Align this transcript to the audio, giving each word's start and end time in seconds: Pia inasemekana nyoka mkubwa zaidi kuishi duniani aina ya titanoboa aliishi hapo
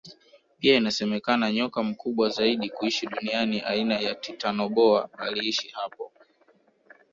Pia 0.59 0.77
inasemekana 0.77 1.51
nyoka 1.51 1.83
mkubwa 1.83 2.29
zaidi 2.29 2.69
kuishi 2.69 3.07
duniani 3.07 3.61
aina 3.61 3.99
ya 3.99 4.15
titanoboa 4.15 5.09
aliishi 5.17 5.67
hapo 5.69 6.11